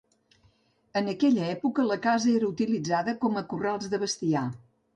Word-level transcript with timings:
En 1.01 1.11
aquella 1.13 1.43
època 1.49 1.85
la 1.91 1.99
casa 2.07 2.33
era 2.39 2.49
utilitzada 2.53 3.17
com 3.27 3.41
a 3.43 3.47
corrals 3.55 3.95
de 3.95 4.05
bestiar. 4.07 4.47